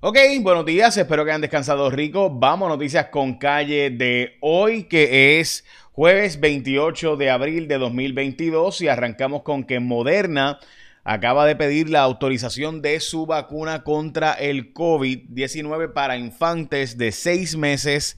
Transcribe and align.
Ok, 0.00 0.16
buenos 0.42 0.64
días, 0.64 0.96
espero 0.96 1.24
que 1.24 1.32
hayan 1.32 1.40
descansado 1.40 1.90
rico. 1.90 2.30
Vamos 2.30 2.68
noticias 2.68 3.06
con 3.06 3.36
calle 3.36 3.90
de 3.90 4.38
hoy, 4.40 4.84
que 4.84 5.40
es 5.40 5.64
jueves 5.90 6.38
28 6.38 7.16
de 7.16 7.30
abril 7.30 7.66
de 7.66 7.78
2022 7.78 8.80
y 8.82 8.86
arrancamos 8.86 9.42
con 9.42 9.64
que 9.64 9.80
Moderna 9.80 10.60
acaba 11.02 11.46
de 11.46 11.56
pedir 11.56 11.90
la 11.90 12.02
autorización 12.02 12.80
de 12.80 13.00
su 13.00 13.26
vacuna 13.26 13.82
contra 13.82 14.34
el 14.34 14.72
COVID-19 14.72 15.92
para 15.92 16.16
infantes 16.16 16.96
de 16.96 17.10
6 17.10 17.56
meses 17.56 18.16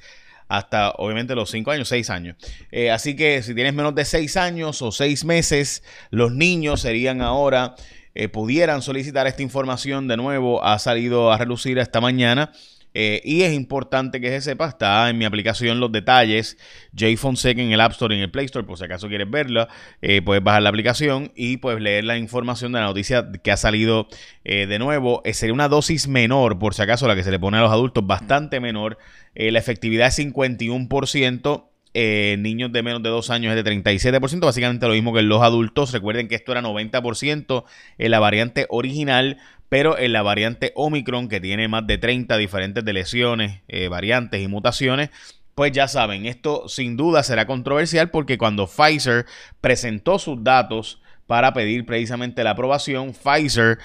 hasta 0.49 0.91
obviamente 0.91 1.35
los 1.35 1.51
5 1.51 1.71
años, 1.71 1.89
6 1.89 2.11
años. 2.11 2.37
Eh, 2.73 2.91
así 2.91 3.17
que 3.17 3.43
si 3.43 3.55
tienes 3.55 3.73
menos 3.73 3.95
de 3.95 4.05
6 4.05 4.37
años 4.37 4.83
o 4.83 4.93
6 4.93 5.25
meses, 5.25 5.83
los 6.11 6.31
niños 6.31 6.83
serían 6.83 7.23
ahora 7.23 7.75
eh, 8.15 8.29
pudieran 8.29 8.83
solicitar 8.83 9.27
esta 9.27 9.43
información 9.43 10.09
de 10.09 10.17
nuevo 10.17 10.65
ha 10.65 10.79
salido 10.79 11.33
a 11.33 11.39
relucir 11.39 11.79
esta 11.79 12.01
mañana. 12.01 12.53
Eh, 12.93 13.23
y 13.25 13.43
es 13.43 13.53
importante 13.53 14.21
que 14.21 14.31
se 14.31 14.41
sepa, 14.41 14.67
está 14.67 15.09
en 15.09 15.17
mi 15.17 15.25
aplicación 15.25 15.79
los 15.79 15.93
detalles, 15.93 16.59
J 16.99 17.17
Fonseca 17.17 17.63
en 17.63 17.71
el 17.71 17.81
App 17.81 17.93
Store 17.93 18.13
y 18.13 18.19
en 18.19 18.25
el 18.25 18.33
Play 18.33 18.47
Store, 18.47 18.67
por 18.67 18.79
si 18.79 18.85
acaso 18.85 19.07
quieres 19.07 19.31
verla, 19.31 19.69
eh, 20.03 20.23
puedes 20.23 20.43
bajar 20.43 20.63
la 20.63 20.71
aplicación 20.71 21.31
y 21.37 21.59
puedes 21.59 21.81
leer 21.81 22.03
la 22.03 22.19
información 22.19 22.73
de 22.73 22.81
la 22.81 22.87
noticia 22.87 23.31
que 23.45 23.53
ha 23.53 23.57
salido 23.57 24.09
de 24.43 24.79
nuevo. 24.81 25.23
sería 25.33 25.55
una 25.55 25.69
dosis 25.69 26.09
menor, 26.09 26.59
por 26.59 26.75
si 26.75 26.83
acaso 26.83 27.07
la 27.07 27.15
que 27.15 27.23
se 27.23 27.31
le 27.31 27.39
pone 27.39 27.59
a 27.59 27.61
los 27.61 27.71
adultos, 27.71 28.05
bastante 28.05 28.59
menor. 28.59 28.99
la 29.37 29.59
efectividad 29.61 30.09
es 30.09 30.19
51%. 30.19 31.70
Eh, 31.93 32.37
niños 32.39 32.71
de 32.71 32.85
menos 32.85 33.03
de 33.03 33.09
dos 33.09 33.31
años 33.31 33.55
es 33.55 33.65
de 33.65 33.71
37%, 33.71 34.41
básicamente 34.41 34.87
lo 34.87 34.95
mismo 34.95 35.13
que 35.13 35.21
en 35.21 35.29
los 35.29 35.43
adultos. 35.43 35.93
Recuerden 35.93 36.29
que 36.29 36.37
esto 36.37 36.53
era 36.53 36.63
90% 36.63 37.65
en 37.99 38.11
la 38.11 38.21
variante 38.21 38.67
original, 38.69 39.39
pero 39.69 39.99
en 39.99 40.13
la 40.13 40.23
variante 40.23 40.73
Omicron, 40.77 41.29
que 41.29 41.41
tiene 41.41 41.67
más 41.69 41.87
de 41.87 41.99
30 41.99 42.37
diferentes 42.37 42.85
de 42.85 42.93
lesiones, 42.93 43.61
eh, 43.69 43.89
variantes 43.89 44.41
y 44.41 44.47
mutaciones, 44.47 45.11
pues 45.55 45.73
ya 45.73 45.89
saben, 45.89 46.27
esto 46.27 46.69
sin 46.69 46.97
duda 46.97 47.23
será 47.23 47.47
controversial 47.47 48.11
porque 48.11 48.39
cuando 48.39 48.67
Pfizer 48.67 49.27
presentó 49.61 50.19
sus 50.19 50.43
datos 50.43 51.03
para 51.27 51.53
pedir 51.53 51.85
precisamente 51.87 52.43
la 52.45 52.51
aprobación, 52.51 53.13
Pfizer 53.13 53.79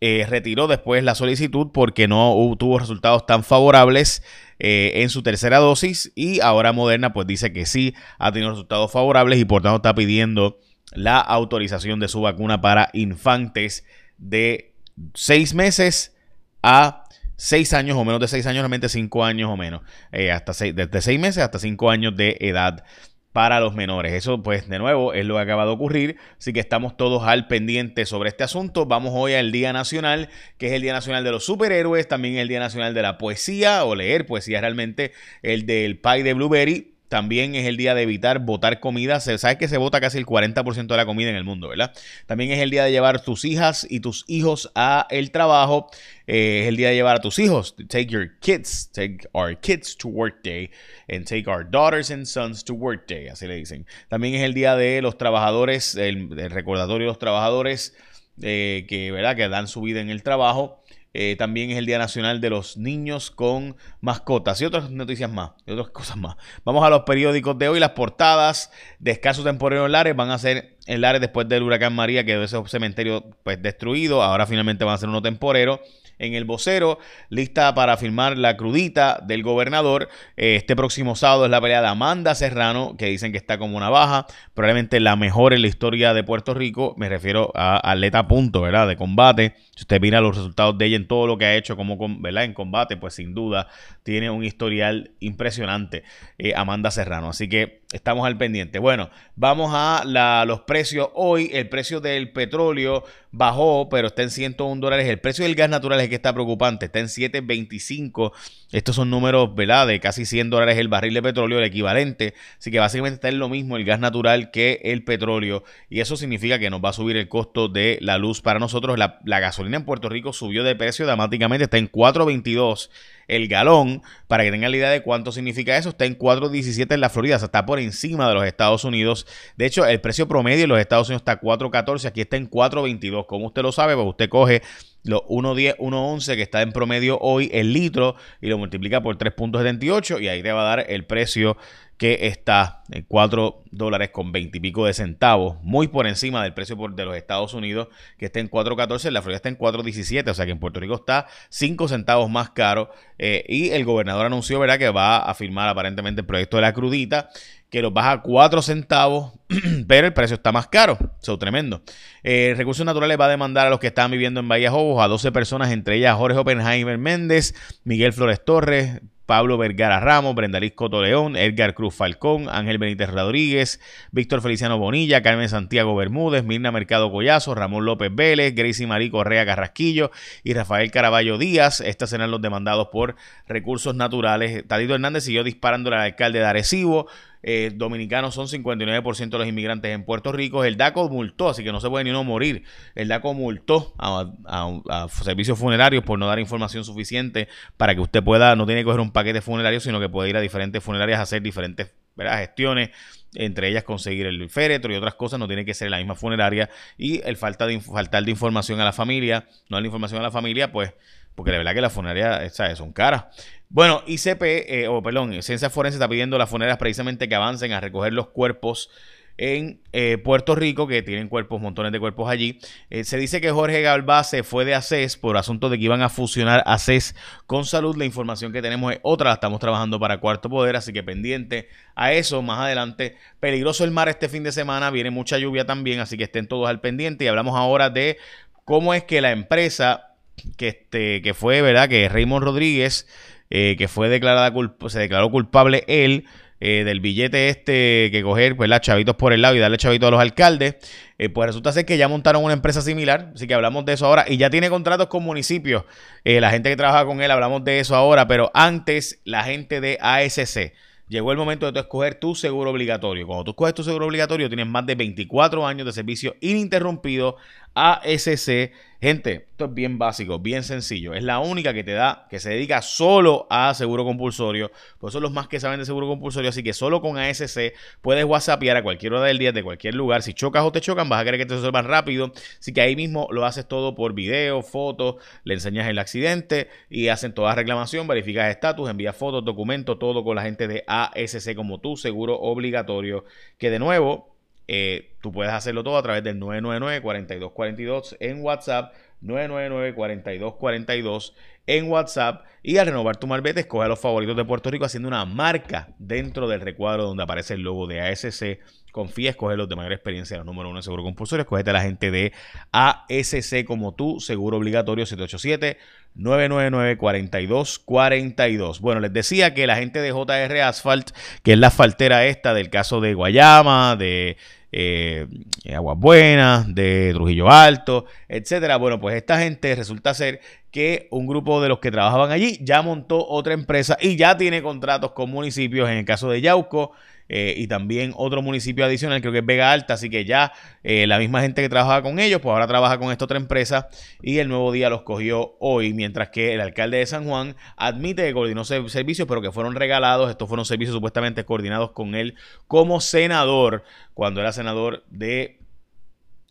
eh, 0.00 0.26
retiró 0.28 0.66
después 0.66 1.04
la 1.04 1.14
solicitud 1.14 1.68
porque 1.72 2.08
no 2.08 2.34
tuvo 2.58 2.78
resultados 2.78 3.26
tan 3.26 3.44
favorables 3.44 4.22
eh, 4.58 4.92
en 5.02 5.10
su 5.10 5.22
tercera 5.22 5.58
dosis 5.58 6.10
y 6.14 6.40
ahora 6.40 6.72
Moderna 6.72 7.12
pues 7.12 7.26
dice 7.26 7.52
que 7.52 7.66
sí 7.66 7.94
ha 8.18 8.32
tenido 8.32 8.50
resultados 8.50 8.90
favorables 8.90 9.38
y 9.38 9.44
por 9.44 9.62
tanto 9.62 9.76
está 9.76 9.94
pidiendo 9.94 10.58
la 10.92 11.18
autorización 11.18 12.00
de 12.00 12.08
su 12.08 12.22
vacuna 12.22 12.60
para 12.60 12.88
infantes 12.92 13.84
de 14.16 14.72
6 15.14 15.54
meses 15.54 16.16
a 16.62 17.04
6 17.36 17.72
años 17.72 17.96
o 17.96 18.04
menos 18.04 18.20
de 18.20 18.28
6 18.28 18.46
años, 18.46 18.60
realmente 18.60 18.88
5 18.88 19.24
años 19.24 19.50
o 19.50 19.56
menos, 19.56 19.82
eh, 20.12 20.30
hasta 20.30 20.52
desde 20.52 21.00
6 21.00 21.20
meses 21.20 21.42
hasta 21.42 21.58
5 21.58 21.90
años 21.90 22.16
de 22.16 22.36
edad 22.40 22.84
para 23.32 23.60
los 23.60 23.74
menores. 23.74 24.12
Eso, 24.12 24.42
pues, 24.42 24.68
de 24.68 24.78
nuevo, 24.78 25.12
es 25.12 25.24
lo 25.24 25.36
que 25.36 25.42
acaba 25.42 25.64
de 25.64 25.70
ocurrir. 25.70 26.16
Así 26.38 26.52
que 26.52 26.60
estamos 26.60 26.96
todos 26.96 27.22
al 27.24 27.46
pendiente 27.46 28.06
sobre 28.06 28.28
este 28.28 28.44
asunto. 28.44 28.86
Vamos 28.86 29.12
hoy 29.14 29.34
al 29.34 29.52
Día 29.52 29.72
Nacional, 29.72 30.28
que 30.58 30.68
es 30.68 30.72
el 30.72 30.82
Día 30.82 30.92
Nacional 30.92 31.24
de 31.24 31.30
los 31.30 31.44
Superhéroes, 31.44 32.08
también 32.08 32.36
el 32.36 32.48
Día 32.48 32.60
Nacional 32.60 32.94
de 32.94 33.02
la 33.02 33.18
Poesía, 33.18 33.84
o 33.84 33.94
leer 33.94 34.26
poesía 34.26 34.60
realmente, 34.60 35.12
el 35.42 35.66
del 35.66 35.98
pie 35.98 36.22
de 36.22 36.34
Blueberry. 36.34 36.94
También 37.10 37.56
es 37.56 37.66
el 37.66 37.76
día 37.76 37.92
de 37.96 38.02
evitar 38.02 38.38
botar 38.38 38.78
comida. 38.78 39.18
Sabes 39.18 39.56
que 39.56 39.66
se 39.66 39.78
vota 39.78 40.00
casi 40.00 40.16
el 40.16 40.26
40% 40.26 40.86
de 40.86 40.96
la 40.96 41.04
comida 41.04 41.28
en 41.28 41.34
el 41.34 41.42
mundo, 41.42 41.66
¿verdad? 41.66 41.92
También 42.26 42.52
es 42.52 42.60
el 42.60 42.70
día 42.70 42.84
de 42.84 42.92
llevar 42.92 43.24
tus 43.24 43.44
hijas 43.44 43.84
y 43.90 43.98
tus 43.98 44.24
hijos 44.28 44.70
a 44.76 45.08
el 45.10 45.32
trabajo. 45.32 45.90
Eh, 46.28 46.60
es 46.62 46.68
el 46.68 46.76
día 46.76 46.90
de 46.90 46.94
llevar 46.94 47.16
a 47.16 47.20
tus 47.20 47.40
hijos. 47.40 47.74
Take 47.88 48.06
your 48.06 48.38
kids, 48.38 48.92
take 48.92 49.28
our 49.32 49.58
kids 49.58 49.96
to 49.96 50.06
work 50.06 50.44
day. 50.44 50.70
And 51.08 51.26
take 51.26 51.50
our 51.50 51.68
daughters 51.68 52.12
and 52.12 52.24
sons 52.26 52.62
to 52.62 52.74
work 52.74 53.08
day. 53.08 53.26
Así 53.26 53.48
le 53.48 53.56
dicen. 53.56 53.86
También 54.08 54.36
es 54.36 54.42
el 54.42 54.54
día 54.54 54.76
de 54.76 55.02
los 55.02 55.18
trabajadores, 55.18 55.96
el, 55.96 56.30
recordatorio 56.48 57.06
de 57.06 57.10
los 57.10 57.18
trabajadores 57.18 57.96
eh, 58.40 58.86
que, 58.88 59.10
¿verdad? 59.10 59.34
que 59.34 59.48
dan 59.48 59.66
su 59.66 59.80
vida 59.80 60.00
en 60.00 60.10
el 60.10 60.22
trabajo. 60.22 60.79
Eh, 61.12 61.34
también 61.36 61.70
es 61.70 61.76
el 61.76 61.86
Día 61.86 61.98
Nacional 61.98 62.40
de 62.40 62.50
los 62.50 62.76
Niños 62.76 63.32
con 63.32 63.76
Mascotas 64.00 64.60
y 64.60 64.64
otras 64.64 64.90
noticias 64.90 65.30
más, 65.30 65.52
y 65.66 65.72
otras 65.72 65.88
cosas 65.92 66.16
más. 66.16 66.36
Vamos 66.64 66.84
a 66.84 66.90
los 66.90 67.02
periódicos 67.02 67.58
de 67.58 67.68
hoy. 67.68 67.80
Las 67.80 67.90
portadas 67.90 68.70
de 68.98 69.10
escaso 69.10 69.42
temporero 69.42 69.86
en 69.86 69.92
Lares 69.92 70.14
van 70.14 70.30
a 70.30 70.38
ser 70.38 70.78
en 70.86 71.00
Lares 71.00 71.20
después 71.20 71.48
del 71.48 71.62
huracán 71.62 71.94
María, 71.94 72.24
que 72.24 72.42
ese 72.42 72.56
cementerio 72.66 73.24
pues 73.42 73.60
destruido. 73.60 74.22
Ahora 74.22 74.46
finalmente 74.46 74.84
van 74.84 74.94
a 74.94 74.98
ser 74.98 75.08
uno 75.08 75.22
temporero 75.22 75.80
en 76.20 76.34
el 76.34 76.44
vocero, 76.44 76.98
lista 77.28 77.74
para 77.74 77.96
firmar 77.96 78.38
la 78.38 78.56
crudita 78.56 79.20
del 79.26 79.42
gobernador. 79.42 80.08
Eh, 80.36 80.56
este 80.56 80.76
próximo 80.76 81.16
sábado 81.16 81.46
es 81.46 81.50
la 81.50 81.60
pelea 81.60 81.80
de 81.80 81.88
Amanda 81.88 82.34
Serrano, 82.34 82.96
que 82.96 83.06
dicen 83.06 83.32
que 83.32 83.38
está 83.38 83.58
como 83.58 83.76
una 83.76 83.90
baja, 83.90 84.26
probablemente 84.54 85.00
la 85.00 85.16
mejor 85.16 85.52
en 85.52 85.62
la 85.62 85.68
historia 85.68 86.14
de 86.14 86.22
Puerto 86.22 86.54
Rico. 86.54 86.94
Me 86.96 87.08
refiero 87.08 87.50
a 87.54 87.90
atleta 87.90 88.28
punto, 88.28 88.60
¿verdad? 88.60 88.86
De 88.86 88.96
combate. 88.96 89.54
Si 89.74 89.82
usted 89.82 90.00
mira 90.00 90.20
los 90.20 90.36
resultados 90.36 90.76
de 90.76 90.86
ella 90.86 90.96
en 90.96 91.08
todo 91.08 91.26
lo 91.26 91.38
que 91.38 91.46
ha 91.46 91.56
hecho 91.56 91.76
como, 91.76 91.96
¿verdad? 92.20 92.44
En 92.44 92.52
combate, 92.52 92.96
pues 92.96 93.14
sin 93.14 93.34
duda 93.34 93.68
tiene 94.02 94.30
un 94.30 94.44
historial 94.44 95.12
impresionante 95.20 96.04
eh, 96.38 96.52
Amanda 96.54 96.90
Serrano. 96.90 97.30
Así 97.30 97.48
que 97.48 97.80
estamos 97.92 98.26
al 98.26 98.36
pendiente. 98.36 98.78
Bueno, 98.78 99.10
vamos 99.36 99.72
a 99.74 100.04
los 100.46 100.60
precios. 100.60 101.08
Hoy 101.14 101.50
el 101.52 101.68
precio 101.68 102.00
del 102.00 102.30
petróleo 102.32 103.04
bajó, 103.32 103.88
pero 103.88 104.08
está 104.08 104.22
en 104.22 104.30
101 104.30 104.80
dólares. 104.80 105.08
El 105.08 105.18
precio 105.18 105.44
del 105.44 105.54
gas 105.54 105.70
natural 105.70 106.00
es 106.00 106.09
que 106.10 106.16
está 106.16 106.34
preocupante, 106.34 106.86
está 106.86 106.98
en 106.98 107.06
7.25. 107.06 108.32
Estos 108.72 108.96
son 108.96 109.08
números, 109.08 109.54
¿verdad? 109.54 109.86
De 109.86 109.98
casi 110.00 110.26
100 110.26 110.50
dólares 110.50 110.76
el 110.76 110.88
barril 110.88 111.14
de 111.14 111.22
petróleo, 111.22 111.58
el 111.58 111.64
equivalente. 111.64 112.34
Así 112.58 112.70
que 112.70 112.78
básicamente 112.78 113.14
está 113.14 113.28
en 113.30 113.38
lo 113.38 113.48
mismo 113.48 113.78
el 113.78 113.84
gas 113.84 114.00
natural 114.00 114.50
que 114.50 114.80
el 114.84 115.04
petróleo. 115.04 115.64
Y 115.88 116.00
eso 116.00 116.16
significa 116.16 116.58
que 116.58 116.68
nos 116.68 116.84
va 116.84 116.90
a 116.90 116.92
subir 116.92 117.16
el 117.16 117.28
costo 117.28 117.68
de 117.68 117.98
la 118.02 118.18
luz 118.18 118.42
para 118.42 118.58
nosotros. 118.58 118.98
La, 118.98 119.20
la 119.24 119.40
gasolina 119.40 119.78
en 119.78 119.84
Puerto 119.86 120.10
Rico 120.10 120.32
subió 120.34 120.62
de 120.62 120.76
precio 120.76 121.06
dramáticamente, 121.06 121.64
está 121.64 121.78
en 121.78 121.90
4.22 121.90 122.90
el 123.30 123.48
galón. 123.48 124.02
Para 124.28 124.44
que 124.44 124.50
tengan 124.50 124.70
la 124.70 124.76
idea 124.76 124.90
de 124.90 125.02
cuánto 125.02 125.32
significa 125.32 125.76
eso, 125.76 125.90
está 125.90 126.04
en 126.04 126.18
4.17 126.18 126.94
en 126.94 127.00
la 127.00 127.08
Florida, 127.10 127.36
o 127.36 127.38
sea, 127.38 127.46
está 127.46 127.66
por 127.66 127.78
encima 127.80 128.28
de 128.28 128.34
los 128.34 128.44
Estados 128.44 128.84
Unidos. 128.84 129.26
De 129.56 129.66
hecho, 129.66 129.86
el 129.86 130.00
precio 130.00 130.28
promedio 130.28 130.64
en 130.64 130.70
los 130.70 130.78
Estados 130.78 131.08
Unidos 131.08 131.22
está 131.22 131.40
4.14, 131.40 132.06
aquí 132.06 132.20
está 132.20 132.36
en 132.36 132.48
4.22. 132.48 133.26
Como 133.26 133.46
usted 133.46 133.62
lo 133.62 133.72
sabe, 133.72 133.94
pues 133.94 134.06
usted 134.06 134.28
coge 134.28 134.62
los 135.02 135.22
1.10, 135.22 135.76
1.11 135.78 136.34
que 136.36 136.42
está 136.42 136.62
en 136.62 136.72
promedio 136.72 137.18
hoy 137.20 137.50
el 137.52 137.72
litro 137.72 138.16
y 138.40 138.48
lo 138.48 138.58
multiplica 138.58 139.02
por 139.02 139.16
3.78 139.16 140.20
y 140.20 140.28
ahí 140.28 140.42
te 140.42 140.52
va 140.52 140.60
a 140.60 140.76
dar 140.76 140.86
el 140.90 141.04
precio 141.04 141.56
que 142.00 142.28
está 142.28 142.82
en 142.90 143.04
4 143.06 143.64
dólares 143.70 144.08
con 144.08 144.32
20 144.32 144.56
y 144.56 144.60
pico 144.62 144.86
de 144.86 144.94
centavos, 144.94 145.58
muy 145.62 145.86
por 145.86 146.06
encima 146.06 146.42
del 146.42 146.54
precio 146.54 146.74
de 146.74 147.04
los 147.04 147.14
Estados 147.14 147.52
Unidos, 147.52 147.88
que 148.16 148.24
está 148.24 148.40
en 148.40 148.48
4.14, 148.48 149.08
en 149.08 149.12
la 149.12 149.20
Florida 149.20 149.36
está 149.36 149.50
en 149.50 149.58
4.17, 149.58 150.30
o 150.30 150.32
sea 150.32 150.46
que 150.46 150.52
en 150.52 150.58
Puerto 150.58 150.80
Rico 150.80 150.94
está 150.94 151.26
5 151.50 151.88
centavos 151.88 152.30
más 152.30 152.52
caro. 152.52 152.90
Eh, 153.18 153.44
y 153.50 153.68
el 153.68 153.84
gobernador 153.84 154.24
anunció, 154.24 154.58
¿verdad?, 154.58 154.78
que 154.78 154.88
va 154.88 155.18
a 155.18 155.34
firmar 155.34 155.68
aparentemente 155.68 156.22
el 156.22 156.26
proyecto 156.26 156.56
de 156.56 156.62
la 156.62 156.72
crudita, 156.72 157.28
que 157.68 157.82
lo 157.82 157.90
baja 157.90 158.12
a 158.12 158.22
4 158.22 158.62
centavos, 158.62 159.34
pero 159.86 160.06
el 160.06 160.14
precio 160.14 160.36
está 160.36 160.52
más 160.52 160.68
caro. 160.68 160.96
Eso 161.20 161.38
tremendo. 161.38 161.82
Eh, 162.22 162.54
Recursos 162.56 162.86
Naturales 162.86 163.20
va 163.20 163.26
a 163.26 163.28
demandar 163.28 163.66
a 163.66 163.70
los 163.70 163.78
que 163.78 163.88
están 163.88 164.10
viviendo 164.10 164.40
en 164.40 164.48
Bahía 164.48 164.70
Jobos, 164.70 165.04
a 165.04 165.06
12 165.06 165.32
personas, 165.32 165.70
entre 165.70 165.96
ellas 165.96 166.16
Jorge 166.16 166.38
Oppenheimer 166.38 166.96
Méndez, 166.96 167.54
Miguel 167.84 168.14
Flores 168.14 168.42
Torres, 168.42 169.02
Pablo 169.30 169.56
Vergara 169.58 170.00
Ramos, 170.00 170.34
Brendaliz 170.34 170.72
Coto 170.72 171.02
León, 171.02 171.36
Edgar 171.36 171.74
Cruz 171.74 171.94
Falcón, 171.94 172.48
Ángel 172.48 172.78
Benítez 172.78 173.08
Rodríguez, 173.10 173.80
Víctor 174.10 174.42
Feliciano 174.42 174.76
Bonilla, 174.76 175.22
Carmen 175.22 175.48
Santiago 175.48 175.94
Bermúdez, 175.94 176.42
Mirna 176.42 176.72
Mercado 176.72 177.12
Collazo, 177.12 177.54
Ramón 177.54 177.84
López 177.84 178.12
Vélez, 178.12 178.56
Gracie 178.56 178.88
Marí 178.88 179.08
Correa 179.08 179.46
Carrasquillo 179.46 180.10
y 180.42 180.52
Rafael 180.52 180.90
Caraballo 180.90 181.38
Díaz. 181.38 181.80
Estos 181.80 182.10
serán 182.10 182.32
los 182.32 182.42
demandados 182.42 182.88
por 182.88 183.14
recursos 183.46 183.94
naturales. 183.94 184.66
Tadito 184.66 184.94
Hernández 184.94 185.22
siguió 185.22 185.44
disparando 185.44 185.90
al 185.90 186.00
alcalde 186.00 186.40
de 186.40 186.46
Arecibo. 186.46 187.06
Eh, 187.42 187.72
dominicanos 187.74 188.34
son 188.34 188.48
59% 188.48 189.30
de 189.30 189.38
los 189.38 189.46
inmigrantes 189.46 189.90
en 189.92 190.04
Puerto 190.04 190.32
Rico. 190.32 190.64
El 190.64 190.76
DACO 190.76 191.08
multó, 191.08 191.48
así 191.48 191.64
que 191.64 191.72
no 191.72 191.80
se 191.80 191.88
puede 191.88 192.04
ni 192.04 192.10
uno 192.10 192.24
morir. 192.24 192.64
El 192.94 193.08
DACO 193.08 193.34
multó 193.34 193.94
a, 193.98 195.06
servicios 195.10 195.58
funerarios 195.58 196.04
por 196.04 196.18
no 196.18 196.26
dar 196.26 196.38
información 196.38 196.84
suficiente 196.84 197.48
para 197.76 197.94
que 197.94 198.00
usted 198.00 198.22
pueda, 198.22 198.56
no 198.56 198.66
tiene 198.66 198.82
que 198.82 198.86
coger 198.86 199.00
un 199.00 199.12
paquete 199.12 199.40
funerario, 199.40 199.80
sino 199.80 200.00
que 200.00 200.08
puede 200.08 200.30
ir 200.30 200.36
a 200.36 200.40
diferentes 200.40 200.82
funerarias 200.82 201.18
a 201.18 201.22
hacer 201.22 201.42
diferentes 201.42 201.92
gestiones 202.18 202.90
entre 203.34 203.68
ellas 203.68 203.84
conseguir 203.84 204.26
el 204.26 204.50
féretro 204.50 204.92
y 204.92 204.96
otras 204.96 205.14
cosas, 205.14 205.38
no 205.38 205.46
tiene 205.46 205.64
que 205.64 205.74
ser 205.74 205.90
la 205.90 205.98
misma 205.98 206.14
funeraria 206.14 206.68
y 206.96 207.20
el 207.24 207.36
falta 207.36 207.66
de 207.66 207.80
faltar 207.80 208.24
de 208.24 208.30
información 208.30 208.80
a 208.80 208.84
la 208.84 208.92
familia, 208.92 209.46
no 209.68 209.76
dar 209.76 209.84
información 209.84 210.20
a 210.20 210.24
la 210.24 210.30
familia, 210.30 210.72
pues 210.72 210.92
porque 211.34 211.52
de 211.52 211.58
verdad 211.58 211.74
que 211.74 211.80
las 211.80 211.92
funerarias 211.92 212.54
son 212.76 212.92
caras. 212.92 213.24
Bueno, 213.72 214.02
ICP, 214.04 214.42
eh, 214.42 214.88
o 214.88 215.00
perdón, 215.00 215.40
Ciencia 215.44 215.70
Forense 215.70 215.94
está 215.94 216.08
pidiendo 216.08 216.34
a 216.34 216.40
las 216.40 216.50
funerarias 216.50 216.76
precisamente 216.76 217.28
que 217.28 217.36
avancen 217.36 217.70
a 217.70 217.80
recoger 217.80 218.12
los 218.12 218.28
cuerpos 218.28 218.90
en 219.36 219.80
eh, 219.92 220.18
Puerto 220.18 220.56
Rico, 220.56 220.88
que 220.88 221.02
tienen 221.02 221.28
cuerpos, 221.28 221.60
montones 221.60 221.92
de 221.92 222.00
cuerpos 222.00 222.28
allí. 222.28 222.58
Eh, 222.90 223.04
se 223.04 223.16
dice 223.16 223.40
que 223.40 223.52
Jorge 223.52 223.80
Galvá 223.80 224.24
se 224.24 224.42
fue 224.42 224.64
de 224.64 224.74
ACES 224.74 225.16
por 225.16 225.36
asunto 225.36 225.68
de 225.70 225.78
que 225.78 225.84
iban 225.84 226.02
a 226.02 226.08
fusionar 226.08 226.64
ACES 226.66 227.14
con 227.46 227.64
salud. 227.64 227.96
La 227.96 228.04
información 228.04 228.52
que 228.52 228.60
tenemos 228.60 228.92
es 228.92 228.98
otra, 229.02 229.30
la 229.30 229.34
estamos 229.34 229.60
trabajando 229.60 230.00
para 230.00 230.18
Cuarto 230.18 230.50
Poder, 230.50 230.74
así 230.74 230.92
que 230.92 231.04
pendiente 231.04 231.68
a 231.94 232.12
eso 232.12 232.42
más 232.42 232.58
adelante. 232.58 233.16
Peligroso 233.38 233.84
el 233.84 233.92
mar 233.92 234.08
este 234.08 234.28
fin 234.28 234.42
de 234.42 234.50
semana, 234.50 234.90
viene 234.90 235.10
mucha 235.10 235.38
lluvia 235.38 235.64
también, 235.64 236.00
así 236.00 236.18
que 236.18 236.24
estén 236.24 236.48
todos 236.48 236.68
al 236.68 236.80
pendiente. 236.80 237.24
Y 237.24 237.28
hablamos 237.28 237.56
ahora 237.56 237.88
de 237.88 238.18
cómo 238.64 238.94
es 238.94 239.04
que 239.04 239.20
la 239.20 239.30
empresa 239.30 240.16
que, 240.56 240.68
este, 240.68 241.22
que 241.22 241.34
fue, 241.34 241.62
¿verdad? 241.62 241.88
Que 241.88 242.08
Raymond 242.08 242.44
Rodríguez, 242.44 243.06
eh, 243.50 243.76
que 243.76 243.88
fue 243.88 244.08
declarada 244.08 244.52
se 244.88 244.98
declaró 244.98 245.30
culpable 245.30 245.84
él 245.88 246.24
eh, 246.62 246.84
del 246.84 247.00
billete 247.00 247.48
este 247.48 248.10
que 248.12 248.22
coger, 248.22 248.54
pues 248.54 248.68
las 248.68 248.82
chavitos 248.82 249.16
por 249.16 249.32
el 249.32 249.40
lado 249.40 249.54
y 249.54 249.58
darle 249.60 249.78
chavitos 249.78 250.08
a 250.08 250.10
los 250.10 250.20
alcaldes, 250.20 250.76
eh, 251.16 251.30
pues 251.30 251.46
resulta 251.46 251.72
ser 251.72 251.86
que 251.86 251.96
ya 251.96 252.06
montaron 252.06 252.44
una 252.44 252.52
empresa 252.52 252.82
similar, 252.82 253.32
así 253.34 253.46
que 253.46 253.54
hablamos 253.54 253.86
de 253.86 253.94
eso 253.94 254.04
ahora, 254.04 254.26
y 254.28 254.36
ya 254.36 254.50
tiene 254.50 254.68
contratos 254.68 255.06
con 255.06 255.22
municipios, 255.22 255.84
eh, 256.22 256.38
la 256.38 256.50
gente 256.50 256.68
que 256.68 256.76
trabaja 256.76 257.06
con 257.06 257.22
él, 257.22 257.30
hablamos 257.30 257.64
de 257.64 257.80
eso 257.80 257.96
ahora, 257.96 258.28
pero 258.28 258.50
antes 258.52 259.22
la 259.24 259.42
gente 259.42 259.80
de 259.80 259.96
ASC. 260.02 260.74
Llegó 261.08 261.32
el 261.32 261.38
momento 261.38 261.66
de 261.66 261.72
tú 261.72 261.80
escoger 261.80 262.14
tu 262.14 262.36
seguro 262.36 262.70
obligatorio. 262.70 263.26
Cuando 263.26 263.42
tú 263.42 263.50
escoges 263.50 263.74
tu 263.74 263.82
seguro 263.82 264.06
obligatorio, 264.06 264.48
tienes 264.48 264.68
más 264.68 264.86
de 264.86 264.94
24 264.94 265.66
años 265.66 265.84
de 265.84 265.92
servicio 265.92 266.36
ininterrumpido 266.40 267.36
ASC. 267.80 268.72
Gente, 269.02 269.46
esto 269.52 269.64
es 269.64 269.72
bien 269.72 269.98
básico, 269.98 270.38
bien 270.38 270.62
sencillo. 270.62 271.14
Es 271.14 271.22
la 271.24 271.38
única 271.38 271.72
que 271.72 271.82
te 271.82 271.92
da, 271.92 272.26
que 272.28 272.38
se 272.38 272.50
dedica 272.50 272.82
solo 272.82 273.46
a 273.48 273.72
seguro 273.72 274.04
compulsorio. 274.04 274.70
Por 274.98 275.08
eso 275.08 275.16
son 275.16 275.22
los 275.22 275.32
más 275.32 275.48
que 275.48 275.58
saben 275.58 275.78
de 275.78 275.86
seguro 275.86 276.06
compulsorio. 276.06 276.50
Así 276.50 276.62
que 276.62 276.74
solo 276.74 277.00
con 277.00 277.16
ASC 277.16 277.72
puedes 278.02 278.26
WhatsAppear 278.26 278.76
a 278.76 278.82
cualquier 278.82 279.14
hora 279.14 279.24
del 279.24 279.38
día, 279.38 279.52
de 279.52 279.62
cualquier 279.62 279.94
lugar. 279.94 280.20
Si 280.20 280.34
chocas 280.34 280.62
o 280.64 280.70
te 280.70 280.82
chocan, 280.82 281.08
vas 281.08 281.22
a 281.22 281.24
querer 281.24 281.40
que 281.40 281.46
te 281.46 281.54
resuelvan 281.54 281.86
rápido. 281.86 282.30
Así 282.58 282.74
que 282.74 282.82
ahí 282.82 282.94
mismo 282.94 283.26
lo 283.30 283.46
haces 283.46 283.66
todo 283.66 283.94
por 283.94 284.12
video, 284.12 284.60
fotos, 284.60 285.16
le 285.44 285.54
enseñas 285.54 285.88
el 285.88 285.98
accidente 285.98 286.68
y 286.90 287.08
hacen 287.08 287.32
toda 287.32 287.54
reclamación, 287.54 288.06
verificas 288.06 288.50
estatus, 288.50 288.90
envías 288.90 289.16
fotos, 289.16 289.42
documentos, 289.42 289.98
todo 289.98 290.22
con 290.22 290.36
la 290.36 290.42
gente 290.42 290.68
de 290.68 290.84
ASC 290.86 291.54
como 291.54 291.80
tu 291.80 291.96
seguro 291.96 292.38
obligatorio. 292.38 293.24
Que 293.56 293.70
de 293.70 293.78
nuevo, 293.78 294.29
eh, 294.72 295.16
tú 295.20 295.32
puedes 295.32 295.52
hacerlo 295.52 295.82
todo 295.82 295.98
a 295.98 296.02
través 296.04 296.22
del 296.22 296.38
999-4242 296.38 298.16
en 298.20 298.40
WhatsApp, 298.40 298.94
999-4242 299.20 301.32
en 301.66 301.90
WhatsApp 301.90 302.44
y 302.62 302.76
al 302.76 302.86
renovar 302.86 303.16
tu 303.16 303.26
malvete, 303.26 303.58
escoge 303.58 303.86
a 303.86 303.88
los 303.88 303.98
favoritos 303.98 304.36
de 304.36 304.44
Puerto 304.44 304.70
Rico 304.70 304.84
haciendo 304.84 305.08
una 305.08 305.24
marca 305.24 305.88
dentro 305.98 306.46
del 306.46 306.60
recuadro 306.60 307.02
donde 307.02 307.24
aparece 307.24 307.54
el 307.54 307.62
logo 307.62 307.88
de 307.88 308.00
ASC. 308.00 308.60
Confía, 308.92 309.30
escoge 309.30 309.56
los 309.56 309.68
de 309.68 309.74
mayor 309.74 309.92
experiencia, 309.92 310.36
los 310.36 310.46
número 310.46 310.68
uno 310.68 310.78
de 310.78 310.84
seguro 310.84 311.02
compulsorio, 311.02 311.42
escogete 311.42 311.70
a 311.70 311.72
la 311.72 311.82
gente 311.82 312.12
de 312.12 312.32
ASC 312.70 313.64
como 313.64 313.96
tú, 313.96 314.20
seguro 314.20 314.56
obligatorio 314.56 315.04
787 315.04 315.78
999-4242. 316.16 318.80
Bueno, 318.80 319.00
les 319.00 319.12
decía 319.12 319.52
que 319.54 319.66
la 319.66 319.76
gente 319.76 320.00
de 320.00 320.12
JR 320.12 320.60
Asphalt, 320.62 321.10
que 321.42 321.52
es 321.52 321.58
la 321.58 321.66
asfaltera 321.68 322.24
esta 322.26 322.52
del 322.54 322.70
caso 322.70 323.00
de 323.00 323.14
Guayama, 323.14 323.96
de 323.96 324.36
eh, 324.72 325.26
Aguas 325.74 325.98
Buenas, 325.98 326.74
de 326.74 327.10
Trujillo 327.12 327.50
Alto, 327.50 328.06
etcétera. 328.28 328.76
Bueno, 328.76 329.00
pues 329.00 329.16
esta 329.16 329.38
gente 329.38 329.74
resulta 329.74 330.14
ser 330.14 330.40
que 330.70 331.08
un 331.10 331.26
grupo 331.26 331.60
de 331.60 331.68
los 331.68 331.80
que 331.80 331.90
trabajaban 331.90 332.30
allí 332.30 332.58
ya 332.62 332.82
montó 332.82 333.26
otra 333.26 333.54
empresa 333.54 333.96
y 334.00 334.16
ya 334.16 334.36
tiene 334.36 334.62
contratos 334.62 335.12
con 335.12 335.30
municipios, 335.30 335.88
en 335.88 335.98
el 335.98 336.04
caso 336.04 336.30
de 336.30 336.40
Yauco, 336.40 336.92
eh, 337.32 337.54
y 337.56 337.68
también 337.68 338.12
otro 338.16 338.42
municipio 338.42 338.84
adicional, 338.84 339.20
creo 339.20 339.32
que 339.32 339.38
es 339.38 339.46
Vega 339.46 339.70
Alta, 339.70 339.94
así 339.94 340.10
que 340.10 340.24
ya 340.24 340.52
eh, 340.82 341.06
la 341.06 341.16
misma 341.20 341.42
gente 341.42 341.62
que 341.62 341.68
trabajaba 341.68 342.02
con 342.02 342.18
ellos, 342.18 342.40
pues 342.40 342.52
ahora 342.52 342.66
trabaja 342.66 342.98
con 342.98 343.12
esta 343.12 343.24
otra 343.24 343.38
empresa 343.38 343.88
y 344.20 344.38
el 344.38 344.48
nuevo 344.48 344.72
día 344.72 344.90
los 344.90 345.02
cogió 345.02 345.54
hoy, 345.60 345.94
mientras 345.94 346.30
que 346.30 346.54
el 346.54 346.60
alcalde 346.60 346.98
de 346.98 347.06
San 347.06 347.26
Juan 347.26 347.54
admite 347.76 348.24
que 348.24 348.32
coordinó 348.32 348.64
servicios, 348.64 349.28
pero 349.28 349.40
que 349.40 349.52
fueron 349.52 349.76
regalados, 349.76 350.28
estos 350.28 350.48
fueron 350.48 350.64
servicios 350.64 350.92
supuestamente 350.92 351.44
coordinados 351.44 351.92
con 351.92 352.16
él 352.16 352.34
como 352.66 353.00
senador, 353.00 353.84
cuando 354.12 354.40
era 354.40 354.50
senador 354.50 355.04
de 355.08 355.60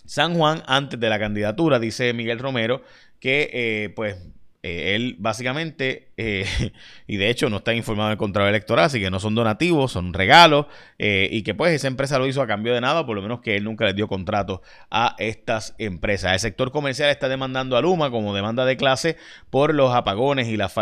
San 0.05 0.35
Juan 0.35 0.63
antes 0.65 0.97
de 0.97 1.09
la 1.09 1.19
candidatura, 1.19 1.77
dice 1.77 2.13
Miguel 2.13 2.39
Romero, 2.39 2.83
que 3.19 3.49
eh, 3.51 3.89
pues 3.97 4.15
eh, 4.61 4.95
él 4.95 5.15
básicamente, 5.19 6.09
eh, 6.17 6.45
y 7.07 7.15
de 7.15 7.29
hecho 7.29 7.49
no 7.49 7.57
está 7.57 7.73
informado 7.73 8.09
en 8.09 8.13
el 8.13 8.17
contrato 8.17 8.49
electoral, 8.49 8.85
así 8.85 8.99
que 8.99 9.09
no 9.09 9.21
son 9.21 9.33
donativos, 9.33 9.93
son 9.93 10.13
regalos, 10.13 10.65
eh, 10.97 11.29
y 11.31 11.43
que 11.43 11.55
pues 11.55 11.73
esa 11.73 11.87
empresa 11.87 12.19
lo 12.19 12.27
hizo 12.27 12.41
a 12.41 12.47
cambio 12.47 12.73
de 12.73 12.81
nada, 12.81 13.05
por 13.05 13.15
lo 13.15 13.21
menos 13.21 13.39
que 13.39 13.55
él 13.55 13.63
nunca 13.63 13.85
les 13.85 13.95
dio 13.95 14.09
contrato 14.09 14.61
a 14.91 15.15
estas 15.17 15.75
empresas. 15.77 16.33
El 16.33 16.39
sector 16.41 16.71
comercial 16.71 17.09
está 17.09 17.29
demandando 17.29 17.77
a 17.77 17.81
Luma 17.81 18.11
como 18.11 18.35
demanda 18.35 18.65
de 18.65 18.75
clase 18.75 19.15
por 19.49 19.73
los 19.73 19.95
apagones 19.95 20.49
y 20.49 20.57
los, 20.57 20.73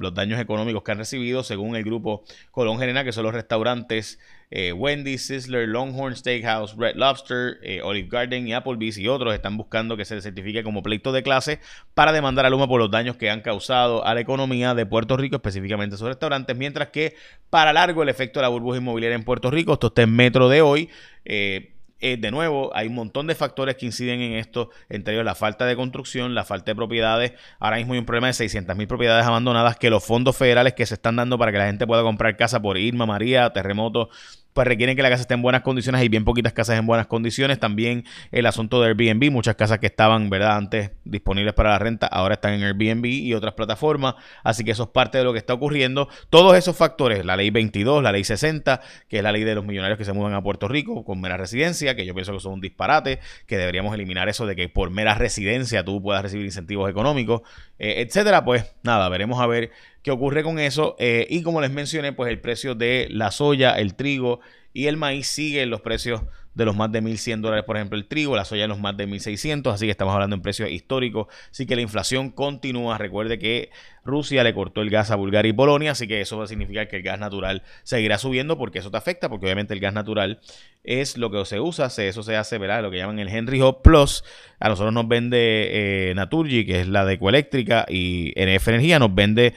los 0.00 0.14
daños 0.14 0.40
económicos 0.40 0.82
que 0.82 0.92
han 0.92 0.98
recibido, 0.98 1.42
según 1.42 1.76
el 1.76 1.84
grupo 1.84 2.24
Colón 2.50 2.78
Gerena, 2.78 3.04
que 3.04 3.12
son 3.12 3.24
los 3.24 3.34
restaurantes 3.34 4.18
eh, 4.50 4.72
Wendy, 4.72 5.18
Sizzler, 5.18 5.68
Longhorn 5.68 6.14
Steakhouse, 6.14 6.76
Red 6.76 6.96
Lobster, 6.96 7.58
eh, 7.62 7.80
Olive 7.82 8.08
Garden 8.08 8.46
y 8.46 8.54
Applebee's 8.54 8.98
y 8.98 9.08
otros 9.08 9.34
están 9.34 9.56
buscando 9.56 9.96
que 9.96 10.04
se 10.04 10.20
certifique 10.20 10.62
como 10.62 10.82
pleito 10.82 11.12
de 11.12 11.22
clase 11.22 11.60
para 11.94 12.12
demandar 12.12 12.46
a 12.46 12.50
Luma 12.50 12.68
por 12.68 12.80
los 12.80 12.90
daños 12.90 13.16
que 13.16 13.30
han 13.30 13.40
causado 13.40 14.04
a 14.04 14.14
la 14.14 14.20
economía 14.20 14.74
de 14.74 14.86
Puerto 14.86 15.16
Rico, 15.16 15.36
específicamente 15.36 15.96
sus 15.96 16.08
restaurantes, 16.08 16.56
mientras 16.56 16.88
que 16.88 17.14
para 17.50 17.72
largo 17.72 18.02
el 18.02 18.08
efecto 18.08 18.40
de 18.40 18.42
la 18.42 18.48
burbuja 18.48 18.78
inmobiliaria 18.78 19.16
en 19.16 19.24
Puerto 19.24 19.50
Rico, 19.50 19.74
esto 19.74 19.88
está 19.88 20.02
en 20.02 20.14
metro 20.14 20.48
de 20.48 20.62
hoy, 20.62 20.90
eh, 21.24 21.75
eh, 22.12 22.16
de 22.16 22.30
nuevo, 22.30 22.70
hay 22.74 22.86
un 22.88 22.94
montón 22.94 23.26
de 23.26 23.34
factores 23.34 23.76
que 23.76 23.86
inciden 23.86 24.20
en 24.20 24.32
esto, 24.34 24.70
entre 24.88 25.14
ellos 25.14 25.24
la 25.24 25.34
falta 25.34 25.66
de 25.66 25.74
construcción, 25.74 26.34
la 26.34 26.44
falta 26.44 26.70
de 26.70 26.76
propiedades. 26.76 27.32
Ahora 27.58 27.76
mismo 27.78 27.94
hay 27.94 27.98
un 27.98 28.06
problema 28.06 28.28
de 28.28 28.32
600 28.34 28.76
mil 28.76 28.86
propiedades 28.86 29.26
abandonadas 29.26 29.76
que 29.76 29.90
los 29.90 30.04
fondos 30.04 30.36
federales 30.36 30.74
que 30.74 30.86
se 30.86 30.94
están 30.94 31.16
dando 31.16 31.38
para 31.38 31.52
que 31.52 31.58
la 31.58 31.66
gente 31.66 31.86
pueda 31.86 32.02
comprar 32.02 32.36
casa 32.36 32.60
por 32.60 32.78
Irma, 32.78 33.06
María, 33.06 33.50
terremoto, 33.50 34.10
pues 34.56 34.66
requieren 34.66 34.96
que 34.96 35.02
la 35.02 35.10
casa 35.10 35.20
esté 35.20 35.34
en 35.34 35.42
buenas 35.42 35.60
condiciones. 35.60 36.00
Hay 36.00 36.08
bien 36.08 36.24
poquitas 36.24 36.54
casas 36.54 36.78
en 36.78 36.86
buenas 36.86 37.08
condiciones. 37.08 37.60
También 37.60 38.04
el 38.32 38.46
asunto 38.46 38.80
de 38.80 38.88
Airbnb, 38.88 39.30
muchas 39.30 39.54
casas 39.54 39.80
que 39.80 39.86
estaban, 39.86 40.30
¿verdad? 40.30 40.56
Antes 40.56 40.92
disponibles 41.04 41.52
para 41.52 41.68
la 41.68 41.78
renta, 41.78 42.06
ahora 42.06 42.36
están 42.36 42.54
en 42.54 42.62
Airbnb 42.62 43.04
y 43.04 43.34
otras 43.34 43.52
plataformas. 43.52 44.14
Así 44.42 44.64
que 44.64 44.70
eso 44.70 44.84
es 44.84 44.88
parte 44.88 45.18
de 45.18 45.24
lo 45.24 45.34
que 45.34 45.38
está 45.38 45.52
ocurriendo. 45.52 46.08
Todos 46.30 46.56
esos 46.56 46.74
factores, 46.74 47.22
la 47.26 47.36
ley 47.36 47.50
22, 47.50 48.02
la 48.02 48.12
ley 48.12 48.24
60, 48.24 48.80
que 49.10 49.18
es 49.18 49.22
la 49.22 49.30
ley 49.30 49.44
de 49.44 49.54
los 49.54 49.66
millonarios 49.66 49.98
que 49.98 50.06
se 50.06 50.14
mudan 50.14 50.32
a 50.32 50.42
Puerto 50.42 50.68
Rico 50.68 51.04
con 51.04 51.20
mera 51.20 51.36
residencia, 51.36 51.94
que 51.94 52.06
yo 52.06 52.14
pienso 52.14 52.32
que 52.32 52.40
son 52.40 52.54
un 52.54 52.62
disparate, 52.62 53.20
que 53.46 53.58
deberíamos 53.58 53.94
eliminar 53.94 54.30
eso 54.30 54.46
de 54.46 54.56
que 54.56 54.70
por 54.70 54.88
mera 54.88 55.16
residencia 55.16 55.84
tú 55.84 56.00
puedas 56.00 56.22
recibir 56.22 56.46
incentivos 56.46 56.88
económicos, 56.88 57.42
eh, 57.78 57.96
etcétera. 57.98 58.42
Pues 58.42 58.74
nada, 58.82 59.10
veremos 59.10 59.38
a 59.38 59.46
ver 59.46 59.70
qué 60.06 60.12
ocurre 60.12 60.44
con 60.44 60.60
eso. 60.60 60.94
Eh, 61.00 61.26
y 61.28 61.42
como 61.42 61.60
les 61.60 61.72
mencioné, 61.72 62.12
pues 62.12 62.30
el 62.30 62.40
precio 62.40 62.76
de 62.76 63.08
la 63.10 63.32
soya, 63.32 63.72
el 63.72 63.96
trigo 63.96 64.38
y 64.72 64.86
el 64.86 64.96
maíz 64.96 65.26
sigue 65.26 65.66
los 65.66 65.80
precios 65.80 66.22
de 66.54 66.64
los 66.64 66.76
más 66.76 66.92
de 66.92 67.02
1.100 67.02 67.40
dólares, 67.40 67.64
por 67.64 67.76
ejemplo, 67.76 67.98
el 67.98 68.06
trigo, 68.06 68.36
la 68.36 68.44
soya 68.44 68.64
en 68.64 68.70
los 68.70 68.78
más 68.78 68.96
de 68.96 69.08
1.600, 69.08 69.72
así 69.72 69.84
que 69.84 69.90
estamos 69.90 70.14
hablando 70.14 70.36
en 70.36 70.42
precios 70.42 70.70
históricos, 70.70 71.26
así 71.50 71.66
que 71.66 71.74
la 71.74 71.82
inflación 71.82 72.30
continúa. 72.30 72.96
Recuerde 72.98 73.40
que 73.40 73.70
Rusia 74.04 74.44
le 74.44 74.54
cortó 74.54 74.80
el 74.80 74.90
gas 74.90 75.10
a 75.10 75.16
Bulgaria 75.16 75.50
y 75.50 75.52
Polonia, 75.52 75.90
así 75.90 76.06
que 76.06 76.20
eso 76.20 76.38
va 76.38 76.44
a 76.44 76.46
significar 76.46 76.86
que 76.86 76.98
el 76.98 77.02
gas 77.02 77.18
natural 77.18 77.64
seguirá 77.82 78.16
subiendo 78.16 78.56
porque 78.56 78.78
eso 78.78 78.92
te 78.92 78.96
afecta, 78.96 79.28
porque 79.28 79.46
obviamente 79.46 79.74
el 79.74 79.80
gas 79.80 79.92
natural 79.92 80.40
es 80.84 81.18
lo 81.18 81.32
que 81.32 81.44
se 81.46 81.58
usa, 81.58 81.86
eso 81.86 82.22
se 82.22 82.36
hace, 82.36 82.58
¿verdad? 82.58 82.80
Lo 82.80 82.92
que 82.92 82.98
llaman 82.98 83.18
el 83.18 83.28
Henry 83.28 83.60
Hub 83.60 83.82
Plus. 83.82 84.22
A 84.60 84.68
nosotros 84.68 84.94
nos 84.94 85.08
vende 85.08 86.10
eh, 86.10 86.14
Naturgy, 86.14 86.64
que 86.64 86.82
es 86.82 86.88
la 86.88 87.04
de 87.04 87.14
ecoeléctrica, 87.14 87.86
y 87.88 88.32
NF 88.36 88.68
Energía 88.68 89.00
nos 89.00 89.12
vende 89.12 89.52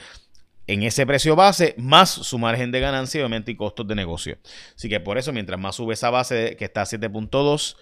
en 0.72 0.84
ese 0.84 1.04
precio 1.04 1.34
base 1.34 1.74
más 1.78 2.10
su 2.10 2.38
margen 2.38 2.70
de 2.70 2.78
ganancia 2.78 3.20
obviamente 3.20 3.50
y 3.50 3.56
costos 3.56 3.88
de 3.88 3.96
negocio. 3.96 4.38
Así 4.76 4.88
que 4.88 5.00
por 5.00 5.18
eso 5.18 5.32
mientras 5.32 5.58
más 5.58 5.74
sube 5.74 5.94
esa 5.94 6.10
base 6.10 6.56
que 6.56 6.64
está 6.64 6.82
a 6.82 6.86
7.2, 6.86 7.76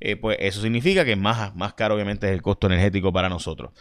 eh, 0.00 0.14
pues 0.14 0.36
eso 0.40 0.62
significa 0.62 1.04
que 1.04 1.16
más, 1.16 1.54
más 1.56 1.74
caro 1.74 1.96
obviamente 1.96 2.28
es 2.28 2.32
el 2.32 2.42
costo 2.42 2.68
energético 2.68 3.12
para 3.12 3.28
nosotros. 3.28 3.72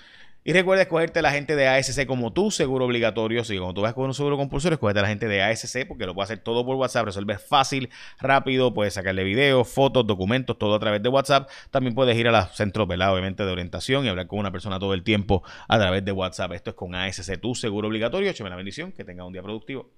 Y 0.48 0.54
recuerda 0.54 0.84
escogerte 0.84 1.22
la 1.22 1.32
gente 1.32 1.58
de 1.58 1.68
ASC 1.68 2.06
como 2.06 2.32
tu 2.32 2.52
seguro 2.52 2.86
obligatorio. 2.86 3.44
Si 3.44 3.58
cuando 3.58 3.74
tú 3.74 3.82
vas 3.82 3.94
con 3.94 4.06
un 4.06 4.14
seguro 4.14 4.38
compulsorio, 4.38 4.76
escogete 4.76 5.00
a 5.00 5.02
la 5.02 5.10
gente 5.10 5.28
de 5.28 5.44
ASC 5.44 5.86
porque 5.86 6.06
lo 6.06 6.14
puedes 6.16 6.32
hacer 6.32 6.42
todo 6.42 6.66
por 6.66 6.78
WhatsApp, 6.78 7.04
resolver 7.04 7.38
fácil, 7.38 7.90
rápido. 8.18 8.74
Puedes 8.74 8.94
sacarle 8.94 9.26
videos, 9.26 9.68
fotos, 9.68 10.08
documentos, 10.08 10.58
todo 10.58 10.76
a 10.76 10.80
través 10.80 11.04
de 11.04 11.10
WhatsApp. 11.10 11.50
También 11.70 11.96
puedes 11.96 12.18
ir 12.18 12.30
a 12.30 12.32
la 12.32 12.48
centro 12.48 12.86
obviamente, 12.86 13.44
de 13.44 13.52
orientación 13.52 14.06
y 14.06 14.08
hablar 14.08 14.28
con 14.28 14.40
una 14.40 14.54
persona 14.54 14.80
todo 14.80 14.94
el 14.94 15.04
tiempo 15.04 15.44
a 15.68 15.78
través 15.78 16.06
de 16.06 16.14
WhatsApp. 16.14 16.54
Esto 16.54 16.70
es 16.70 16.78
con 16.78 16.96
ASC, 16.96 17.42
tu 17.42 17.54
seguro 17.54 17.90
obligatorio. 17.90 18.30
Échame 18.30 18.50
la 18.50 18.56
bendición. 18.56 18.94
Que 18.94 19.04
tenga 19.04 19.26
un 19.26 19.34
día 19.34 19.44
productivo. 19.44 19.92